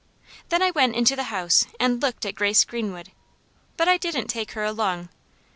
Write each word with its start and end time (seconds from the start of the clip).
Then 0.49 0.63
I 0.63 0.71
went 0.71 0.95
into 0.95 1.15
the 1.15 1.25
house 1.25 1.67
and 1.79 2.01
looked 2.01 2.25
at 2.25 2.33
Grace 2.33 2.63
Greenwood, 2.65 3.11
but 3.77 3.87
I 3.87 3.97
didn't 3.97 4.29
take 4.29 4.53
her 4.53 4.63
along. 4.63 5.09